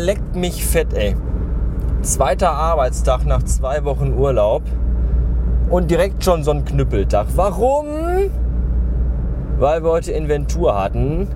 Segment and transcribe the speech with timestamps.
[0.00, 1.16] leckt mich fett, ey.
[2.02, 4.62] Zweiter Arbeitstag nach zwei Wochen Urlaub
[5.68, 7.26] und direkt schon so ein Knüppeltag.
[7.36, 7.86] Warum?
[9.58, 11.28] Weil wir heute Inventur hatten.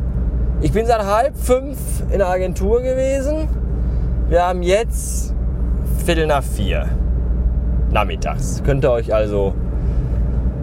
[0.62, 1.78] Ich bin seit halb fünf
[2.10, 3.48] in der Agentur gewesen.
[4.28, 5.34] Wir haben jetzt
[6.04, 6.88] Viertel nach vier
[7.90, 8.62] nachmittags.
[8.64, 9.54] Könnt ihr euch also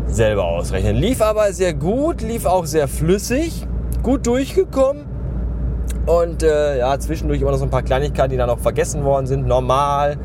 [0.07, 0.95] selber ausrechnen.
[0.95, 3.67] Lief aber sehr gut, lief auch sehr flüssig,
[4.01, 5.10] gut durchgekommen.
[6.05, 9.27] Und äh, ja, zwischendurch immer noch so ein paar Kleinigkeiten, die dann noch vergessen worden
[9.27, 9.45] sind.
[9.45, 10.17] Normal.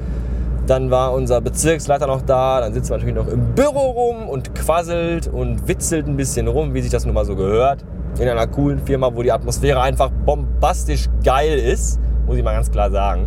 [0.66, 2.60] Dann war unser Bezirksleiter noch da.
[2.60, 6.74] Dann sitzt man natürlich noch im Büro rum und quasselt und witzelt ein bisschen rum,
[6.74, 7.84] wie sich das nun mal so gehört.
[8.18, 12.00] In einer coolen Firma, wo die Atmosphäre einfach bombastisch geil ist.
[12.26, 13.26] Muss ich mal ganz klar sagen.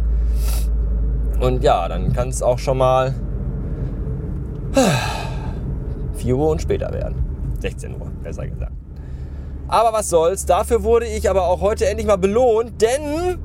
[1.39, 3.13] Und ja, dann kann es auch schon mal
[6.15, 7.15] 4 Uhr und später werden.
[7.61, 8.78] 16 Uhr, besser gesagt.
[9.69, 13.37] Aber was soll's, dafür wurde ich aber auch heute endlich mal belohnt, denn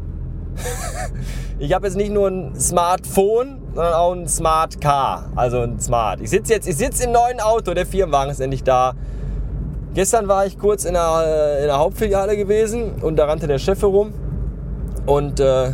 [1.58, 6.22] ich habe jetzt nicht nur ein Smartphone, sondern auch ein Smart Car, also ein Smart.
[6.22, 8.94] Ich sitze jetzt, ich sitze im neuen Auto, der Firmenwagen ist endlich da.
[9.92, 13.82] Gestern war ich kurz in der, in der Hauptfiliale gewesen und da rannte der Chef
[13.82, 14.14] herum
[15.04, 15.72] und äh,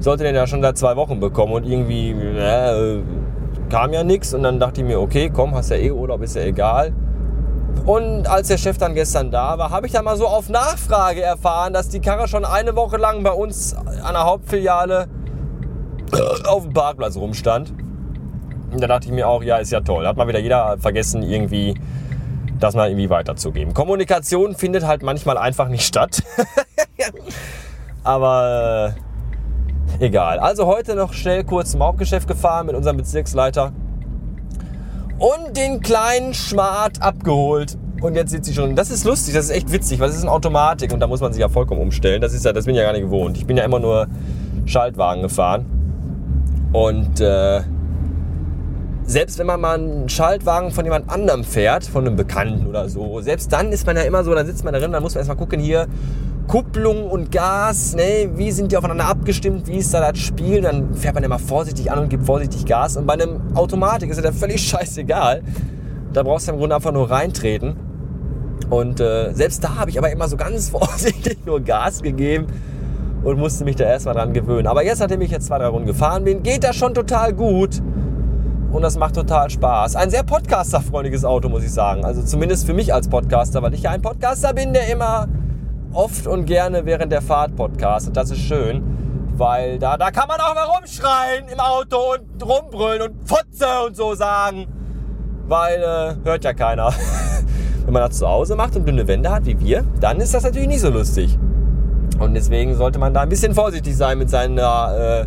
[0.00, 3.00] sollte den ja schon seit zwei Wochen bekommen und irgendwie äh,
[3.70, 6.34] kam ja nichts und dann dachte ich mir, okay, komm, hast ja eh Urlaub, ist
[6.34, 6.92] ja egal.
[7.86, 11.22] Und als der Chef dann gestern da war, habe ich dann mal so auf Nachfrage
[11.22, 15.08] erfahren, dass die Karre schon eine Woche lang bei uns an der Hauptfiliale
[16.46, 17.72] auf dem Parkplatz rumstand.
[18.72, 20.06] Und da dachte ich mir auch, ja, ist ja toll.
[20.06, 21.74] Hat mal wieder jeder vergessen, irgendwie
[22.58, 23.74] das mal irgendwie weiterzugeben.
[23.74, 26.22] Kommunikation findet halt manchmal einfach nicht statt.
[28.04, 28.94] Aber
[30.00, 30.38] äh, egal.
[30.38, 33.72] Also heute noch schnell kurz zum Hauptgeschäft gefahren mit unserem Bezirksleiter
[35.24, 37.78] und den kleinen Schmart abgeholt.
[38.02, 38.76] Und jetzt sitzt sie schon.
[38.76, 41.22] Das ist lustig, das ist echt witzig, weil es ist eine Automatik und da muss
[41.22, 42.20] man sich ja vollkommen umstellen.
[42.20, 43.38] Das ist ja, das bin ich ja gar nicht gewohnt.
[43.38, 44.06] Ich bin ja immer nur
[44.66, 45.64] Schaltwagen gefahren.
[46.74, 47.62] Und äh,
[49.04, 53.22] selbst wenn man mal einen Schaltwagen von jemand anderem fährt, von einem Bekannten oder so,
[53.22, 55.20] selbst dann ist man ja immer so, dann sitzt man da drin, dann muss man
[55.20, 55.86] erstmal gucken, hier
[56.46, 60.94] Kupplung und Gas, ne, wie sind die aufeinander abgestimmt, wie ist da das Spiel, dann
[60.94, 64.32] fährt man mal vorsichtig an und gibt vorsichtig Gas und bei einem Automatik ist ja
[64.32, 65.42] völlig scheißegal.
[66.12, 67.76] Da brauchst du im Grunde einfach nur reintreten.
[68.70, 72.46] Und äh, selbst da habe ich aber immer so ganz vorsichtig nur Gas gegeben
[73.24, 74.66] und musste mich da erstmal dran gewöhnen.
[74.66, 77.82] Aber jetzt, nachdem ich jetzt zwei, drei Runden gefahren bin, geht das schon total gut
[78.70, 79.96] und das macht total Spaß.
[79.96, 82.04] Ein sehr podcasterfreundliches Auto, muss ich sagen.
[82.04, 85.28] Also zumindest für mich als Podcaster, weil ich ja ein Podcaster bin, der immer
[85.94, 88.16] oft und gerne während der Fahrt podcastet.
[88.16, 88.82] Das ist schön,
[89.36, 93.96] weil da, da kann man auch mal rumschreien im Auto und rumbrüllen und Fotze und
[93.96, 94.66] so sagen,
[95.46, 96.92] weil äh, hört ja keiner.
[97.84, 100.42] Wenn man das zu Hause macht und dünne Wände hat wie wir, dann ist das
[100.42, 101.38] natürlich nicht so lustig.
[102.18, 105.26] Und deswegen sollte man da ein bisschen vorsichtig sein mit seiner,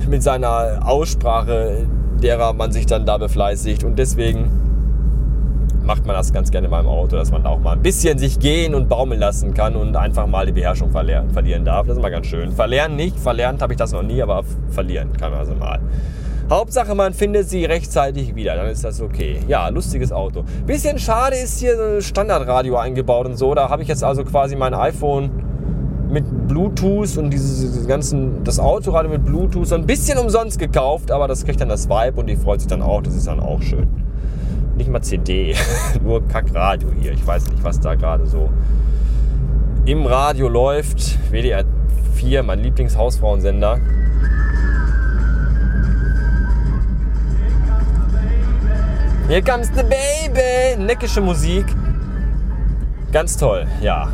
[0.00, 1.86] äh, mit seiner Aussprache,
[2.22, 3.84] derer man sich dann da befleißigt.
[3.84, 4.67] Und deswegen
[5.88, 8.18] macht man das ganz gerne in meinem Auto, dass man da auch mal ein bisschen
[8.18, 11.86] sich gehen und baumeln lassen kann und einfach mal die Beherrschung verlieren, verlieren darf.
[11.86, 12.52] Das ist mal ganz schön.
[12.52, 15.80] Verlernen nicht, verlernt habe ich das noch nie, aber verlieren kann man also mal.
[16.50, 19.40] Hauptsache, man findet sie rechtzeitig wieder, dann ist das okay.
[19.48, 20.44] Ja, lustiges Auto.
[20.66, 23.54] Bisschen schade ist hier so ein Standardradio eingebaut und so.
[23.54, 25.30] Da habe ich jetzt also quasi mein iPhone
[26.10, 31.28] mit Bluetooth und dieses ganzen, das Autoradio mit Bluetooth so ein bisschen umsonst gekauft, aber
[31.28, 33.62] das kriegt dann das Vibe und die freut sich dann auch, das ist dann auch
[33.62, 33.88] schön.
[34.78, 35.56] Nicht mal CD,
[36.04, 37.10] nur Kackradio hier.
[37.10, 38.48] Ich weiß nicht, was da gerade so
[39.84, 41.18] im Radio läuft.
[41.32, 41.64] WDR
[42.14, 43.80] 4, mein Lieblingshausfrauensender.
[49.26, 50.80] Here comes the baby!
[50.80, 51.66] Neckische Musik.
[53.10, 54.08] Ganz toll, ja.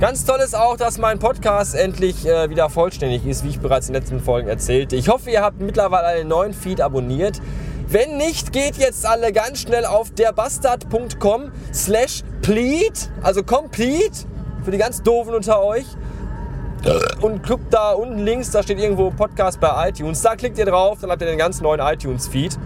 [0.00, 3.88] Ganz toll ist auch, dass mein Podcast endlich äh, wieder vollständig ist, wie ich bereits
[3.88, 4.96] in den letzten Folgen erzählte.
[4.96, 7.40] Ich hoffe, ihr habt mittlerweile einen neuen Feed abonniert.
[7.86, 14.26] Wenn nicht, geht jetzt alle ganz schnell auf derbastard.com slash pleat, also complete,
[14.64, 15.86] für die ganz Doofen unter euch.
[17.20, 20.20] Und guckt da unten links, da steht irgendwo Podcast bei iTunes.
[20.20, 22.58] Da klickt ihr drauf, dann habt ihr den ganz neuen iTunes-Feed.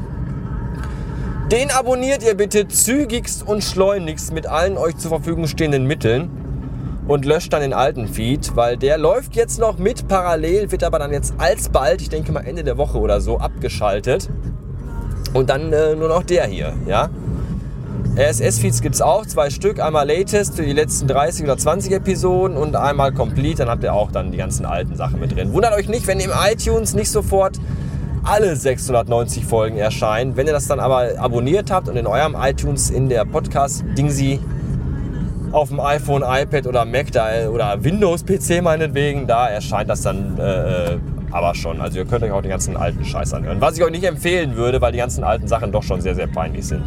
[1.52, 6.30] Den abonniert ihr bitte zügigst und schleunigst mit allen euch zur Verfügung stehenden Mitteln
[7.06, 10.98] und löscht dann den alten Feed, weil der läuft jetzt noch mit parallel, wird aber
[10.98, 14.28] dann jetzt alsbald, ich denke mal Ende der Woche oder so, abgeschaltet.
[15.34, 17.10] Und dann äh, nur noch der hier, ja.
[18.16, 19.80] RSS-Feeds gibt es auch, zwei Stück.
[19.80, 23.94] Einmal Latest für die letzten 30 oder 20 Episoden und einmal Complete, dann habt ihr
[23.94, 25.52] auch dann die ganzen alten Sachen mit drin.
[25.52, 27.60] Wundert euch nicht, wenn im iTunes nicht sofort
[28.24, 30.36] alle 690 Folgen erscheinen.
[30.36, 34.40] Wenn ihr das dann aber abonniert habt und in eurem iTunes in der Podcast-Dingsi
[35.52, 40.94] auf dem iPhone, iPad oder Mac da, oder Windows-PC meinetwegen, da erscheint das dann äh,
[40.94, 40.98] äh,
[41.30, 41.80] aber schon.
[41.80, 43.60] Also ihr könnt euch auch den ganzen alten Scheiß anhören.
[43.60, 46.26] Was ich euch nicht empfehlen würde, weil die ganzen alten Sachen doch schon sehr, sehr
[46.26, 46.84] peinlich sind.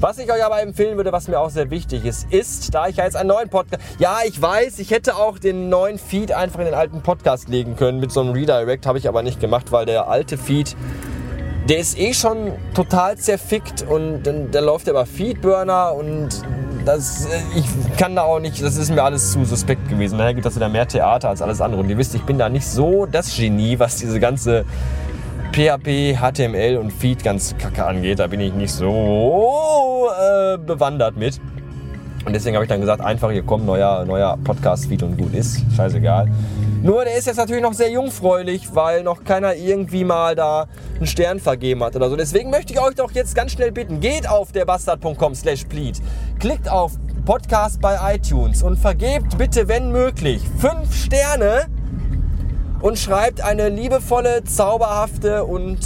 [0.00, 2.96] Was ich euch aber empfehlen würde, was mir auch sehr wichtig ist, ist, da ich
[2.96, 3.82] ja jetzt einen neuen Podcast.
[3.98, 7.76] Ja, ich weiß, ich hätte auch den neuen Feed einfach in den alten Podcast legen
[7.76, 10.76] können mit so einem Redirect, habe ich aber nicht gemacht, weil der alte Feed
[11.68, 16.42] der ist eh schon total zerfickt und dann, dann läuft er über Feedburner und
[16.84, 20.18] das, äh, ich kann da auch nicht, das ist mir alles zu suspekt gewesen.
[20.18, 21.80] Daher gibt das wieder mehr Theater als alles andere.
[21.80, 24.64] Und ihr wisst, ich bin da nicht so das Genie, was diese ganze
[25.52, 28.18] PHP, HTML und Feed ganz kacke angeht.
[28.18, 31.40] Da bin ich nicht so äh, bewandert mit.
[32.24, 35.60] Und deswegen habe ich dann gesagt, einfach hier kommt neuer, neuer Podcast-Feed und gut ist.
[35.76, 36.28] Scheißegal.
[36.82, 40.66] Nur der ist jetzt natürlich noch sehr jungfräulich, weil noch keiner irgendwie mal da
[40.96, 42.16] einen Stern vergeben hat oder so.
[42.16, 46.00] Deswegen möchte ich euch doch jetzt ganz schnell bitten, geht auf derbastard.com slash plead,
[46.38, 46.92] klickt auf
[47.24, 51.66] Podcast bei iTunes und vergebt bitte, wenn möglich, fünf Sterne
[52.80, 55.78] und schreibt eine liebevolle, zauberhafte und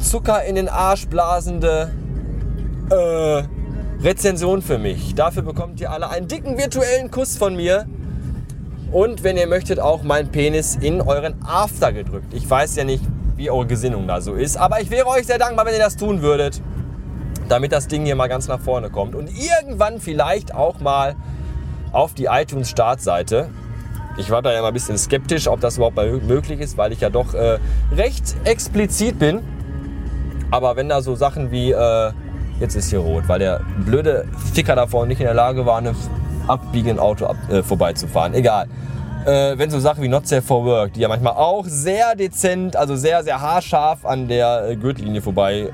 [0.00, 1.92] Zucker in den Arsch blasende
[2.90, 3.42] äh,
[4.02, 5.14] Rezension für mich.
[5.14, 7.86] Dafür bekommt ihr alle einen dicken virtuellen Kuss von mir.
[8.92, 12.32] Und wenn ihr möchtet, auch meinen Penis in euren After gedrückt.
[12.34, 13.02] Ich weiß ja nicht,
[13.36, 15.96] wie eure Gesinnung da so ist, aber ich wäre euch sehr dankbar, wenn ihr das
[15.96, 16.62] tun würdet,
[17.48, 21.16] damit das Ding hier mal ganz nach vorne kommt und irgendwann vielleicht auch mal
[21.92, 23.50] auf die iTunes Startseite.
[24.18, 27.00] Ich war da ja mal ein bisschen skeptisch, ob das überhaupt möglich ist, weil ich
[27.00, 27.58] ja doch äh,
[27.92, 29.40] recht explizit bin.
[30.50, 32.12] Aber wenn da so Sachen wie, äh,
[32.60, 35.94] jetzt ist hier rot, weil der blöde Ficker davor nicht in der Lage war, eine
[36.46, 38.34] abbiegenden Auto ab, äh, vorbeizufahren.
[38.34, 38.66] Egal.
[39.26, 42.76] Äh, wenn so Sachen wie Not Safe for Work, die ja manchmal auch sehr dezent,
[42.76, 45.72] also sehr, sehr haarscharf an der äh, Gürtellinie vorbei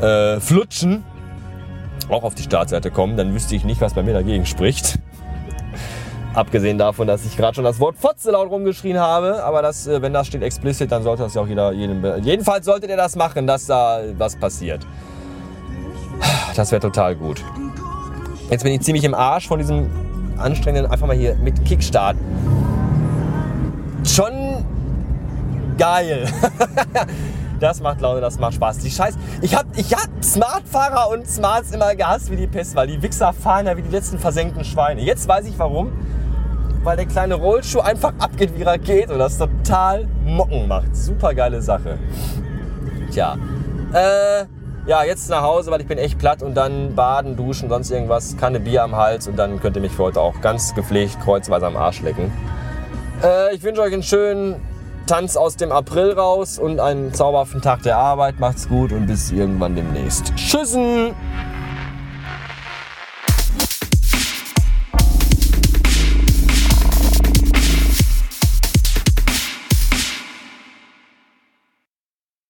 [0.00, 1.02] äh, flutschen,
[2.10, 4.98] auch auf die Startseite kommen, dann wüsste ich nicht, was bei mir dagegen spricht.
[6.34, 10.02] Abgesehen davon, dass ich gerade schon das Wort Fotze laut rumgeschrien habe, aber das, äh,
[10.02, 13.16] wenn das steht explicit, dann sollte das ja auch jeder, jedem, jedenfalls solltet ihr das
[13.16, 14.86] machen, dass da was passiert.
[16.56, 17.44] Das wäre total gut.
[18.50, 19.90] Jetzt bin ich ziemlich im Arsch von diesem
[20.38, 22.16] anstrengenden, einfach mal hier mit Kickstart.
[24.04, 24.64] Schon
[25.76, 26.26] geil.
[27.60, 28.78] das macht Laune, das macht Spaß.
[28.78, 29.18] Die Scheiß.
[29.42, 33.34] Ich hab, ich hab Smartfahrer und Smarts immer gehasst wie die Pest, weil die Wichser
[33.34, 35.02] fahren ja wie die letzten versenkten Schweine.
[35.02, 35.92] Jetzt weiß ich warum.
[36.84, 40.96] Weil der kleine Rollschuh einfach abgeht, wie geht und das total Mocken macht.
[40.96, 41.98] Super geile Sache.
[43.10, 43.36] Tja.
[43.92, 44.46] Äh,
[44.86, 48.36] ja, jetzt nach Hause, weil ich bin echt platt und dann baden, duschen, sonst irgendwas,
[48.36, 51.66] Kanne Bier am Hals und dann könnt ihr mich für heute auch ganz gepflegt kreuzweise
[51.66, 52.32] am Arsch lecken.
[53.22, 54.56] Äh, ich wünsche euch einen schönen
[55.06, 58.38] Tanz aus dem April raus und einen zauberhaften Tag der Arbeit.
[58.38, 60.34] Macht's gut und bis irgendwann demnächst.
[60.36, 61.14] Tschüssen!